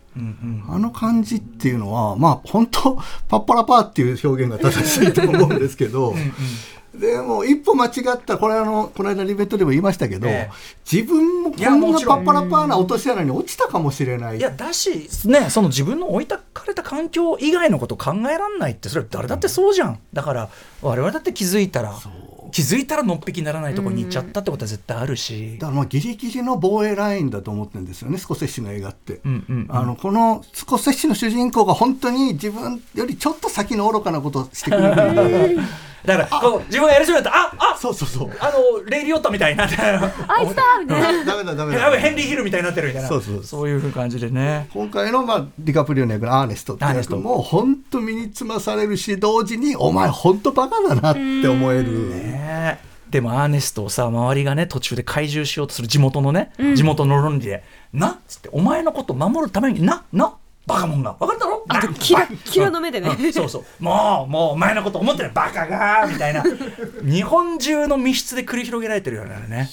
[0.68, 6.14] あの感じっていうのはまあ本当パッパラパーっていう表現が正しいと思うんですけど。
[6.98, 10.50] でも一歩間違ったらこれあのこの間リベットでも言いましたけど、ええ。
[10.90, 14.38] 自分もこんなパッパラパーな落とし穴に落ちたかもしれない。
[14.38, 20.00] いやだしねその自分の置いたかれた環境以外のこと考えらんないってそれは誰だってそうじゃん。
[20.12, 20.48] だから
[20.82, 21.94] 我々だって気づいたら
[22.50, 25.58] 気づいたらのっぴきにならないところに行っちゃったってことは絶対あるし。
[25.58, 29.76] だからまあギリギリの防衛ラインだと思ってるんですよねスコセッシの映画って、うんうんうん。
[29.76, 35.58] あのこのスコセッシの主人公が本当に自分よりちょっと先の愚かなことをしてくれる
[36.04, 38.30] だからこう自分がやりそうになったらああそうそうそう。
[38.40, 39.66] あのレイリオッタみたいにな。
[39.66, 41.24] ってあいつだみたいな。
[41.24, 43.08] ダメだダメだヘンリー・ヒルみたいになってるみたいな。
[43.08, 43.68] そうそうそう。
[43.68, 44.68] いう感じでね。
[44.72, 60.34] 今回の、まあ、ディカプリオの役のアーネストってアーネスト役も本当身につまされるし同時にお前本当バカだなって思える、ねでもアーネストをさ周りがね途中で怪獣しようとする地元のね、地元の論理で「な」っつって「お前のこと守るためになな
[60.68, 61.64] バカもんが分かるだろ？
[61.66, 63.08] なキラキラの目でね。
[63.18, 63.32] うん。
[63.32, 63.82] そうそう。
[63.82, 65.32] もうもうお前のこと思ってない。
[65.32, 66.44] バカがみたいな。
[67.02, 69.70] 日本中の密室で繰り広げられてるようなね。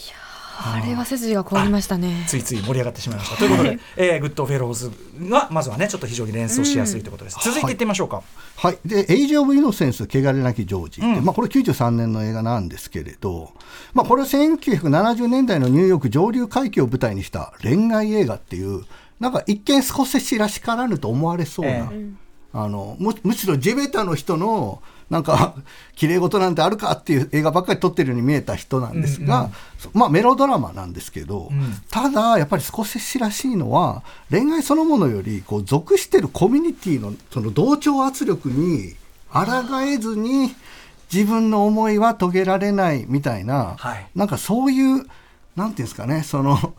[0.58, 2.24] あれは背筋が凍りましたね。
[2.28, 3.36] ついつい盛り上がってしまいました。
[3.36, 8.24] ということで、えーグッドフェローズがまずはねちょっと非常に連想しやすいということです、続いていってみましょうか、
[8.56, 11.26] はい、で「エイジ・オブ・イノセンス汚れなきジョージ」って、うん。
[11.26, 13.52] まあ、これ93年の映画なんですけれど、
[13.94, 18.86] まあ、これは1970年代のニューヨーク上流階級を舞台にした恋愛映画っていう
[19.20, 22.10] なんか一見スコセッシらしからぬと思われそうな、え
[22.54, 25.56] あのむむしろ地べたの人のなんか
[25.96, 31.84] 綺麗事なんてあるかっていう映画ばっかり撮ってるように見えた人なんですが、そまあメロドラマなんですけど、ん。
[31.92, 38.96] ただやっぱりスコセッシらしいのは恋愛そのものよりこう属してるコミュニティのその同調圧力に
[39.32, 40.56] 抗えずに
[41.14, 44.08] 自分の思いは遂げられないみたいな、はい。
[44.16, 45.06] なんかそういう
[45.56, 46.74] なんていうんですかねその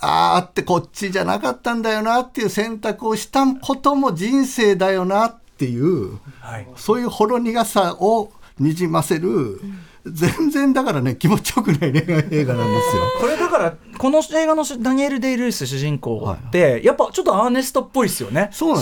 [0.00, 9.60] あーってこっちじゃなかったんだよなっていう選択をしたことも人生だよなっていうはいそういうほろ苦さをにじませる、
[10.04, 13.02] 全然だからね気持ちよくない恋愛映画なんですよ。
[13.20, 18.50] これだからこの映画のダニエル・デイ・ルイス主人公って、やっぱちょっとアーネストっぽいですよね。
[18.52, 18.74] そ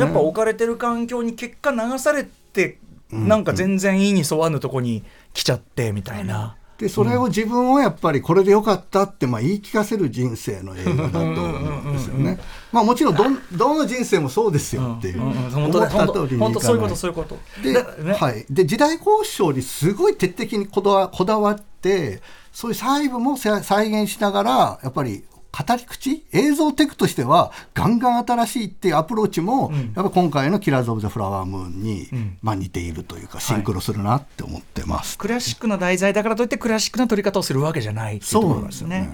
[0.00, 2.78] やっぱ置かれてる環境に結果流されて、
[3.10, 6.56] なんか全然いいに沿わぬとこに来ちゃってみたいな。
[6.78, 12.38] でそれを自分をやっぱりこれでよかったってまあ言い聞かせる人生の映画だと思うんですよね。
[12.70, 17.38] まあもちろんどどの人生もそうですよっていう思った通りにいかない本当そういうことそういうこと。
[17.62, 17.72] で,、
[18.04, 22.20] ねはい、で時代交渉にすごい徹底的にこだわこだわって
[22.52, 25.24] そういう細部も再現しながらやっぱり
[25.56, 32.08] 語り口映像テクとしてはガンガン新しいっていうアプローチも、やっぱ今回の「キラーズ・オブ・ザ・フラワームーンに」
[32.42, 35.16] まあ似ているというかシンクロするなって思ってます。
[35.16, 39.10] クラシックな題材だからといってクラシックな撮り方をするわけじゃないっていうところなんですよね。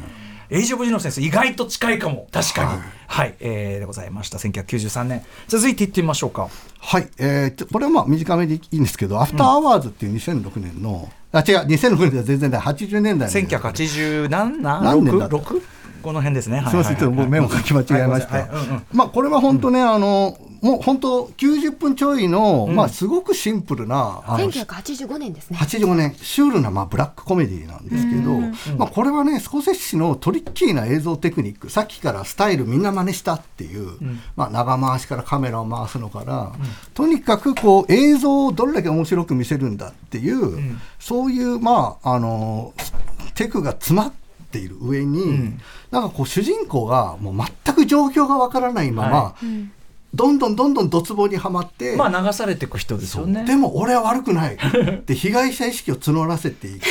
[0.50, 2.28] エイジ・オブ・イノセンス意外と近いかも。
[2.30, 2.70] 確かに。
[3.06, 4.36] はい、えーでございました。
[4.36, 5.22] 1993年。
[5.48, 6.48] 続いていってみましょうか。
[6.78, 15.04] はい、えーこれはまあ短めでいいんですけど、アフターアワーズっていう2006年の、あ、違う、2006年では全然ない、80年代の映画1980何何？
[15.04, 15.62] 年だった？6?
[16.02, 16.58] この辺ですね。
[16.58, 16.66] はい。
[16.66, 18.48] すみません、ちょっと僕メモ書き間違えました。
[18.92, 25.58] まあこれは本当ね、あのもう本当90分ちょいの、まあすごくシンプルなあの1985年ですね。
[25.60, 28.38] 85年シュールなまあブラックコメディなんですけど、
[28.76, 33.98] まあこれはねスコセッシのトリッキーな映像テクニックさっきからスタイルみんな真似したっていう、
[34.36, 36.52] まあ長回しからカメラを回すのから、
[36.94, 42.72] とにかくこう映像をどれだけ面白く見せるんだっていう、そういうまああの
[43.34, 44.12] テクが詰まっ
[44.52, 45.56] ている上に、
[45.90, 49.34] なんかこう主人公がもう全く状況がわからないまま、は
[50.14, 53.44] どんどんどんどんドツボにはまって、まあ流されていく人ですよね。
[53.44, 54.56] でも俺は悪くない。
[54.60, 56.84] って被害者意識を募らせていく。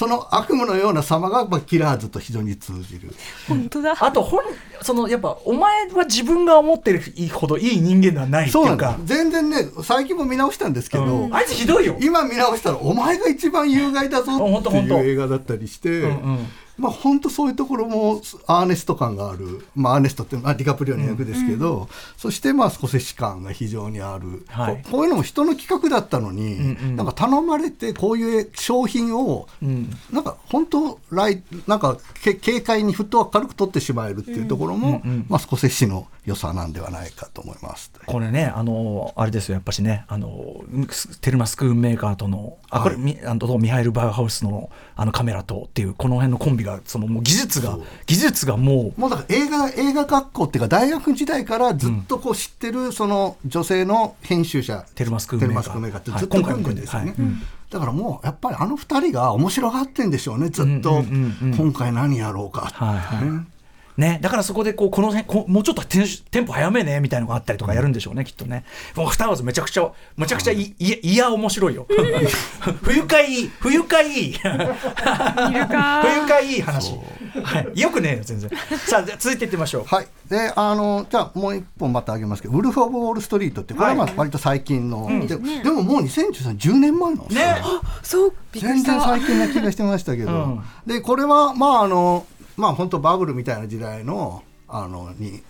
[0.00, 3.12] その悪夢のような様が、まあ、キラーズと非常に通じる。
[3.46, 3.94] 本当だ。
[4.00, 4.42] あと本
[4.80, 7.02] そのやっぱお前は自分が思ってる
[7.34, 11.34] ほどいい人間ではないってそういうか全然ね最近も見直したんですけど、うん。
[11.34, 11.96] あいつひどいよ。
[12.00, 16.48] 今見直したらお前が一番有害だぞっていう映画だったりして、うんうん
[16.80, 24.82] まあ本当そういうところもアーネスト感がある、まあ、アーネストって、まあ、ディカプリオの役ですけど、そしてまあスコセッシ感が非常にある、はい。
[24.90, 26.96] こういうのも人の企画だったのに、うんうん。
[26.96, 29.90] なんか頼まれてこういう商品を、ん。
[30.10, 37.90] なんか本当ライなんかけ軽快にフットワーク軽く取ってしまえるっていうところも、うんうんまあ、スコセッシの良さなんではないかと思います。
[38.06, 55.62] これね、あのあれですよ、やっぱしね、あのステルマスクーンメーカーとの、あこれ、はいみあのとミハイル・バウハウスのあのカメラとっていう、この辺のコンビが、そのもう技術が、技術がもう、もうだから映画映画学校っていうか大学時代からずっとこう知ってるその女性の編集者、テルマスクーンメーカー。
[55.62, 57.14] テルマスクーンメーカーってずっと組んでるんですよね、
[57.70, 63.59] だからもうやっぱりあの二人が面白がってんでしょうねずっと、うんうんうんうん今回何やろうかって、はいはい
[64.00, 68.64] ね、だからそこでこうこの辺こもうちょっとテンシテンポ早めねみたいなのがあったりとかやるんでしょうね、きっとね。
[68.96, 71.86] もうアフターアワーズめちゃくちゃめちゃくちゃいいいいや面白いよ。
[72.82, 73.26] 不愉快
[73.60, 74.04] 不愉快。
[74.04, 74.32] 不愉
[76.26, 76.94] 快いい 話。
[77.44, 78.50] はい、よくねえよ全然。
[78.86, 79.84] さあじゃあ続いていってみましょう。
[79.84, 87.62] はい、であのじゃあもう一本またあげますけど「ウルフ・オブ・ウォール・ストリート」ってこれはまあ割と最近の、ででももう2013 10年前なんですよ、ね。
[88.02, 88.34] そう。
[88.54, 90.62] 全然最近な気がしてましたけど、うん。
[90.86, 92.26] でこれはまああの
[92.60, 94.42] まあ本当バブルみたいな時代の
[94.72, 95.42] あのに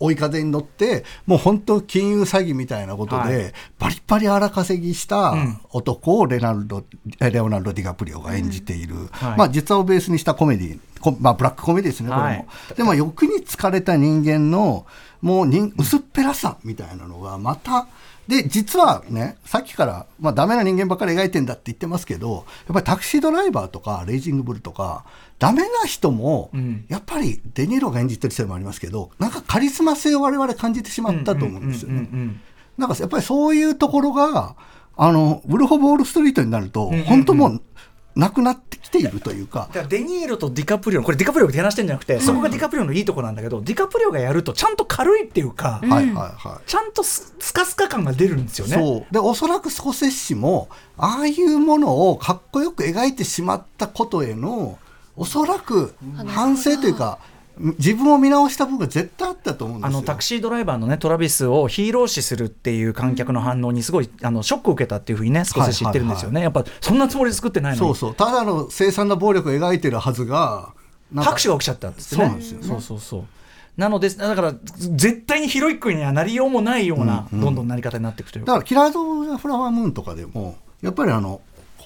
[0.00, 3.52] 追い風に乗ってもう本当金融詐欺みたいなことで、はい。
[3.78, 5.60] バリッバリ荒稼ぎしたん。
[5.70, 6.84] 男をレナルド、
[7.20, 9.38] えレオナルド・ディカプリオが演じている、はい。
[9.38, 12.46] まあ実話をベースにしたコメディこまあ、ブラックコメディですねこれも、はい。
[12.76, 14.86] でも欲に疲れた人間の
[15.20, 17.86] もう人薄っぺらさみたいなのがまた
[18.28, 25.04] で実はねさっきから、まあ、ダメな人間ばっかり描いてんだって言ってますけどやっぱりタクシードライバーとかレイジングブルとか
[25.38, 26.86] ダメな人も、ん。
[26.88, 32.08] やっぱりデニーロが演じてるせいもありますけどなんかカリスマ性を我々感じてしまったと思うんですよね。
[32.78, 34.56] なんかやっぱりそういうところが
[34.96, 37.62] あのウルフ・オブ・ウォール・ストリートになると、本当もう
[38.16, 39.68] なくなってきているというか。
[39.72, 46.68] だからデニーロとディカプリオのこれディカプリオが手話してるんじゃなくて、そこがディカプリオのいいとこなんだけどディカプリオがやるとちゃんと軽いっていうか、はいはいはい。
[46.68, 48.76] ちゃんとススカスカ感が出るんですよね。
[48.76, 49.12] そう。
[49.12, 54.78] でおそらくスコセッシもああいうものをかっこよく描いてしまったことへの
[55.16, 55.94] おそらく
[56.26, 57.18] 反省というか
[57.56, 59.98] 自分を見直した部分が絶対あったと思うんですよ。
[59.98, 67.86] あのタクシードライバーのねトラビスをヒーロー視するっていう観客の反応にすごいあのショックを受けたっていうふうにね少し知ってるんですよね、やっぱそんなつもりで作ってないのに。
[67.86, 68.14] そうそう。
[68.14, 70.72] ただの凄惨な暴力を描いてるはずが
[71.14, 72.24] 拍手が起きちゃったんですね。
[72.24, 72.66] そうなんですよね。
[72.66, 73.24] そうそうそう。
[73.76, 78.52] なのでだから絶対にヒロイックにはなりようもないような、どんどんなり方になっていくというか。
[78.52, 81.40] だから「キラーズ・オブ・ザ・フラワームーン」とかでもやっぱりあの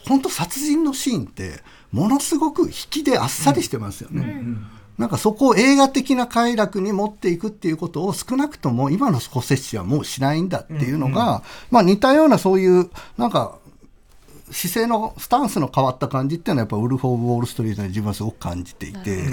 [0.06, 1.60] 本当殺人のシーンって
[1.92, 4.42] ものすごく引きであっさりしてますよね。
[4.98, 13.58] なんかそこを映画的な快楽に持っていくっていうことを少なくとも今のスコセッシはもうしないんだっていうのが、まあ似たようなそういうなんか
[14.50, 19.24] 姿勢のスタンスの変わった感じっていうのはやっぱウルフ・オブ・ウォール・ストリートに自分はすごく感じていて、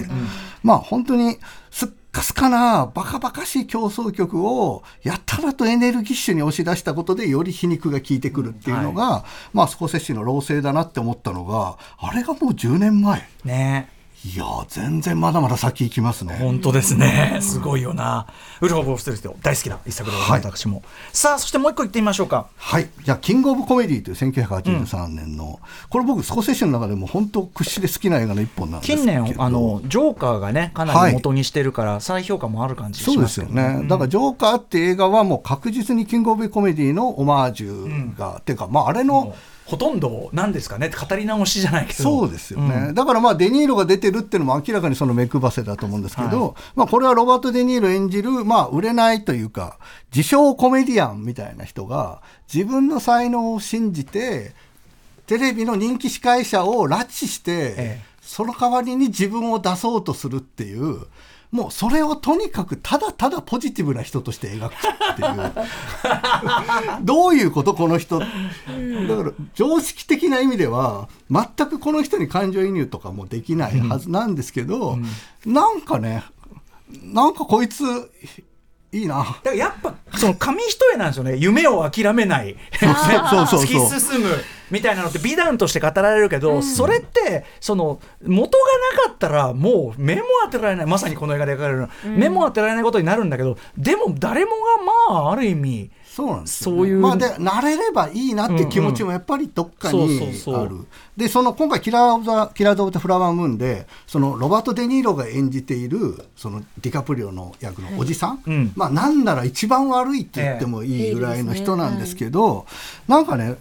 [0.62, 1.38] まあ本当に
[1.72, 13.28] すっかすかなバカバカしい競争曲をやたらとエネルギッシュに押し出したことでより皮肉が効いてくるっていうのが、まあスコセッシの老成だなって思ったのがあれがもう10年前。
[13.44, 13.95] ね
[14.26, 16.36] いやー全然まだまだ先行きますね。
[16.40, 17.38] 本当ですね。
[17.42, 18.26] すごいよな。
[18.60, 20.82] ウルフ・オブ・ウォール・ストリート大好きな一作でございます、私も。
[21.14, 22.48] さあ、そしてもう一個言ってみましょうか。
[22.58, 22.90] はい。
[23.04, 25.60] じゃあ、キングオブコメディという1983年の、
[25.90, 29.04] これ僕、スコセッシの中でも本当屈指で好きな映画の一本なんですけど。
[29.04, 33.86] 近年、あの、ジョーカーがね、かなり元にしてるから、再評価もある感じしそうでますよね。
[33.88, 40.90] だから、ジョーカーって映画はもう確実にキングオブコメディのオマージュが、っていうか、まあ、あれの、ほとんどなんですかね。
[40.90, 42.04] 語り直しじゃないけど。
[42.04, 49.80] そうですよね、だからまあデ・ニーロが出てるっていうのも明らかにその目配せだと思うんですけど、まあ、これはロバート・デ・ニーロ演じる、まあ、売れないというか
[50.16, 52.22] 自称コメディアンみたいな人が
[52.54, 54.54] 自分の才能を信じて
[55.26, 58.16] テレビの人気司会者を拉致して、ええ。
[58.22, 61.08] その代わりに自分を出そうとするっていう。
[61.56, 65.54] もうそれをとにかくただただポジティブな人として描くっていう。
[67.02, 68.20] どういうことこの人。
[68.20, 68.30] だか
[69.24, 75.00] ら常識的な意味では全くこの人に感情移入とかもできないはずなんですけど、
[75.46, 76.26] なんかね
[77.02, 77.86] なんかこいつ
[78.96, 79.16] いいな。
[79.16, 81.36] だからやっぱその紙一重なんですよね。
[81.36, 82.56] 夢を諦めない。
[82.80, 84.30] 突き進む
[84.72, 88.64] みたいなのって美談として語られるけど、それってその元が
[88.98, 90.86] なかったらもう目も当てられない。
[90.86, 97.00] まさにこの映画で描かれるの、目も当てられないことになるんだけどでも誰もがまあある意味そうなんですよね、そういう。
[97.00, 100.86] まあ、で慣れればいいなっていう気持ちもやっぱりどっかにある。
[101.18, 108.72] でその今回キラー・オブ・ザ・キラーズ・オブ・ザ・フラワームーンでそのロバート・デ・ニーロが演じているそのディカプリオの役のおじさん、うん。
[108.78, 112.66] まあなんなら一番悪いって言ってもいいぐらいの人なんですけど、
[113.10, 113.58] なんかね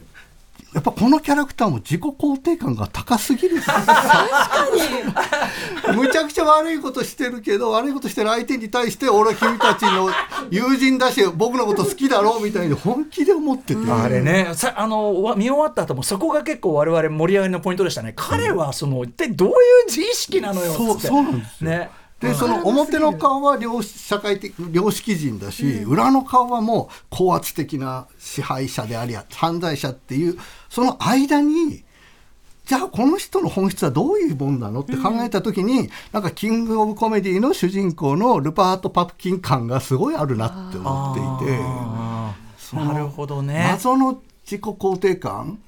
[0.74, 3.56] やっぱこのキャラクターも自己肯定感が高すぎる。
[5.94, 10.10] むちゃくちゃ悪いことしてるけど悪いことしてる相手に対して俺は君たちの
[10.50, 14.50] 友人だし僕のこと好きだろうみたいに本気で思ってて、あれね。
[14.54, 18.12] さあのわ見終わった後もそこが結構我々盛り上がりのポイントでしたね。
[18.16, 19.54] 彼はその一体どういう
[19.86, 20.84] 自意識なのよっつって。
[20.84, 21.70] そうそうなんですよ。
[21.70, 21.90] ね
[22.24, 31.84] でその表の顔は良社会的良識人だし、裏の顔はもう高圧的な支配者であり犯罪者っていうその間に
[32.64, 41.58] じゃあこの人の本質はどういうもんなのって考えた時に、なんかキングオブコメディの主人公のルパート・パプキン感がすごいあるなって思っていて。
[42.74, 43.66] なるほどね。
[43.68, 45.58] 謎の自己肯定感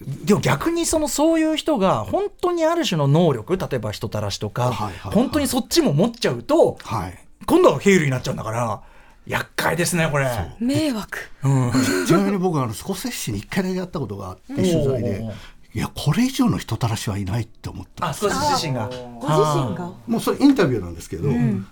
[0.00, 5.12] でも逆にそのそういう人が本当にある種の能力例えば人たらしとか、はいはいはい。
[5.12, 7.18] 本当にそっちも持っちゃうとはい。
[7.46, 8.82] 今度はヘイルになっちゃうんだから
[9.26, 10.28] 厄介ですねこれ。
[10.60, 11.18] 迷惑。
[11.44, 11.72] うん。
[12.06, 15.32] ちなみに僕はあのスコセッシに一回だけやったことがあって取材おでー。
[15.76, 18.08] いやこれ以上の人たらしはいないって思った。
[18.08, 18.88] あ少し自身が。
[18.88, 19.92] ご自身が？
[20.06, 21.28] もうそれインタビューなんですけど、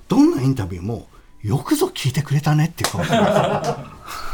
[0.08, 1.06] どんなインタビューも
[1.42, 3.36] よくぞ聞いてくれたねっていう顔するんです。
[3.36, 3.76] よ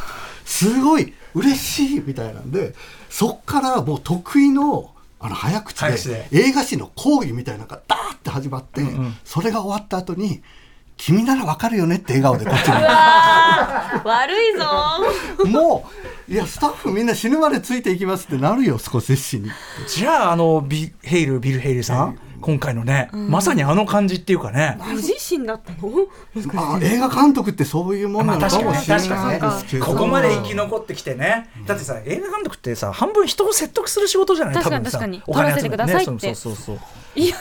[0.59, 2.75] すごい嬉しいみたいなんで
[3.09, 6.49] そっからもう得意のあの早口でで。
[6.49, 8.83] 映画史の講義みたいなのがダーって始まって、
[9.25, 10.43] それが終わった後に
[10.97, 12.75] 「君ならわかるよね」って笑顔でこっちに。
[14.05, 15.49] 悪いぞ。
[15.49, 15.89] も
[16.29, 19.51] ういやスタッフみんな死ぬまでついていきますってなるよ少ししに。
[19.89, 26.07] じゃああのビヘイルビル・ヘイルさん、今回のね、まさにあの感じっていうかね、ご自身だったの？
[26.55, 29.41] あ映画監督ってそういうもんなのかもしれない
[29.81, 34.55] ここまで生き残ってきてね、だってさ映画監督ってさ半分人を説得する仕事じゃない？
[34.55, 35.23] 確かに確かに。
[35.27, 36.29] お金集め撮らせてくださいって。
[36.29, 37.19] ねそうそうそう。
[37.19, 37.37] いや。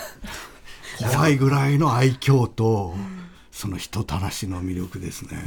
[1.11, 2.95] 怖いぐらいの愛嬌と、
[3.51, 5.37] その人たらしの魅力ですね、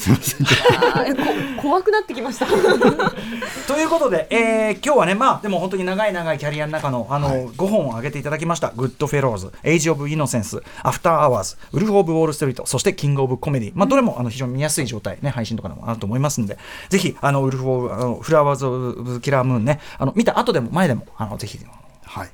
[0.00, 1.56] すいません。
[1.60, 2.46] 怖くなってきました。
[3.68, 16.56] ということで、えー今日はねまあでも本当に長い長いキャリアの中のあの、5本を挙げていただきました「グッドフェローズ」「エイジ・オブ・イノセンス」「アフター・アワーズ」「ウルフ・オブ・ウォール・ストリート」そして「キング・オブ・コメディ」まあどれもあの非常に見やすい状態ね配信とかでもあると思いますので。
[16.88, 21.58] ぜひあのウルフ・オブあのフラワーズ・オブ・キラー・ムーンねあの見た後でも前でもあのぜひ
[22.04, 22.30] はい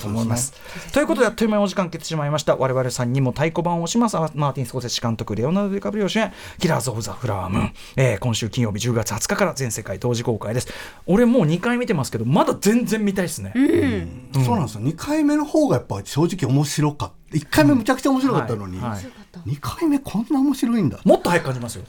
[0.00, 0.52] と思います。
[0.92, 2.56] ということで、あっという間にお時間来てしまいました。
[2.56, 4.16] 我々さんにも太鼓判を押します。
[4.34, 7.72] マーティン・スコセッシ監督、レオナルド・ディカプリオ主演、キラーズ・オブ・ザ・フラワームーン。
[7.96, 10.68] えー今週金曜日10月20日から全世界同時公開です。
[11.06, 13.52] 俺もう2回見てますけど、まだ全然見たいですね。
[14.34, 19.00] そうなんですよ2回目の方がやっぱ正直面白かった1回目むちゃくちゃ面白かったのに、はいはい
[19.46, 21.84] 2回目こんな面白いんだもっと早く感じますよ。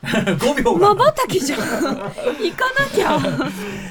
[0.04, 1.60] 5秒まが、ばたきじゃん。
[1.60, 3.18] 行かなきゃ。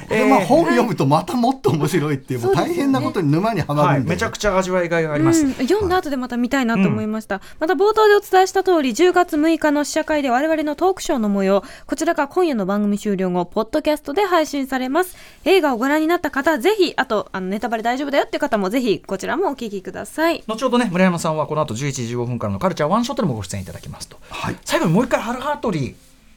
[0.10, 5.43] でまあ、本読むとまたもっと面白いっていうもう大変なことに沼にはまはい、るんで、めちゃくちゃ味わいがいがあります。
[5.43, 15.16] うん、読んだ後でまた見たいなと思いました、また冒頭でお伝えした通り10月6日の試写会で我々のトークショーの模様こちらが今夜の番組終了後ポッドキャストで配信されます。
[15.45, 20.43] 映画をご覧になった方ぜひあとあのネタバレ大丈夫だよっていう方もぜひこちらもお聞きください。
[20.47, 24.55] 後ほどね村山さんはこの後11時15分からのカルチャーワンショットでもご出演いただきますと、はい。
[24.66, 25.95] 最後にもう一回ハルハートリー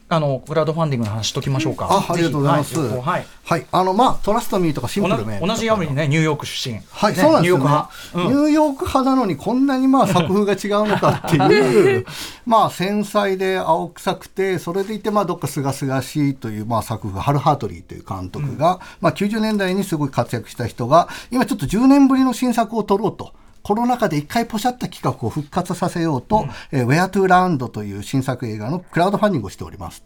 [0.09, 2.79] あのクラウドファンディングの話しときましょうか、あありがとうございます。
[2.79, 6.79] はい、はい、あのまあトラストミーとかシンプルメン同じようにねニューヨーク出身。
[6.91, 8.27] はい、ねそうなんですニューヨーク派、うん。
[8.27, 12.05] ニューヨーク派なのにこんなにまあ作風が違うのかっていう。
[12.45, 23.33] まあ繊細で青臭くてそれでいてまあどっか清々しいというまあ作風ハル・ハートリーという監督が、まあ90年代にすごい活躍した人が今ちょっと10年ぶりの新作を撮ろうと。
[23.63, 30.03] コロナ禍で一回ポシャった企画を復活させようと、えー Where to Land という新作映画のクラウドファンディングをしております。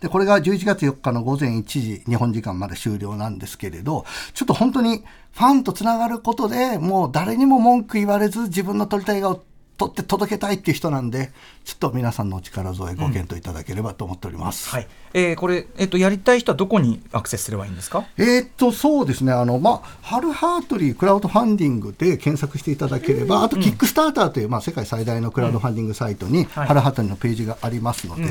[0.00, 5.02] で、これが11月4日の午前1時、日本時間まで終了なんですけれど、ちょっと本当に
[5.32, 9.42] ファンとつながることでもう誰にも文句言われず自分の撮りたい映画を
[9.76, 11.32] 撮って届けたいっていう人なんで、
[11.70, 14.70] ちょっと皆さんのお力添えご検討いただければと思っております。
[14.70, 14.88] はい。
[15.14, 18.04] えーこれ、えっとやりたい人はどこにアクセスすればいいんですか？
[18.18, 19.32] えーっと、そうですね。
[19.32, 28.24] あの、まあ、ハルハートリークラウドファンディングで検索していただければ、あと、キックスターターという、まあ、世界最大のクラウドファンディングサイトに、はいハルハートリーのページがありますので、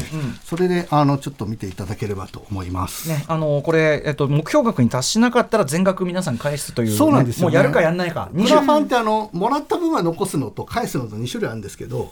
[0.44, 3.08] それで、あの、ちょっと見ていただければと思います。
[3.08, 7.56] ね、あのこれ、えっと、目標額に達しなかったら全額皆さん返すという、ね、そうなんですよね。
[7.56, 12.12] もうやるかやんないか、クラファンってあのもらった分は残すのと返すのと2種類あるんですけど、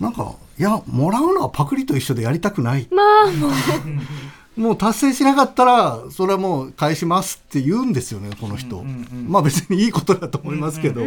[0.00, 2.88] なんかいやもらうのはパクリと一緒でやりたくない。
[2.90, 3.50] まあもう。
[4.56, 8.84] もう達成しなかったらそれはもう返しますって言うんですよねこの人、
[9.26, 11.02] まあ別にいいことだと思いますけど、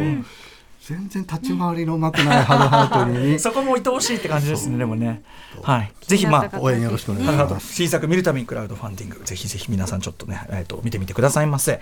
[0.88, 3.38] 全然立ち回りのうまくないハルハートに。
[3.40, 5.22] そこも愛おしいって感じですね、でもね。
[5.62, 7.74] はい、ぜひ、まあ、応援よろしくお願いします。
[7.74, 11.82] 新作見るためにクラウドファンディングぜひぜひ皆さんちょっとね、 えー、と見てみてくださいませ、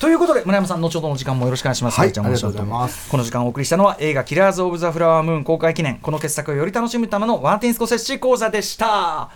[0.00, 3.08] ということで村山さん後ほどの時間もよろしくお願いします、はいありがとうございます。
[3.08, 9.30] この時間お送りしたのは映画「キラーズ・オブ・ザ・フラワームーン」公開記念この傑作をより楽しむためのワーティン・スコセッシ講座でした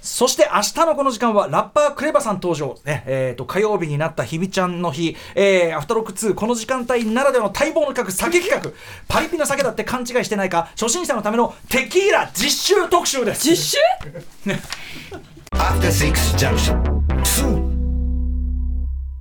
[0.00, 3.04] そして明日のこの時間はラッパークレバさん登場、ね。
[3.06, 8.72] えー、と火曜日になった日比ちゃんの日、えー、アフターロック2この時間帯ならではの待望の企画酒企画。
[9.08, 13.48] パリピな酒だって勘違いしてないか初心者のためのテキーラ実習特集です。
[13.48, 13.78] 実習？
[15.52, 17.69] After Six Junction.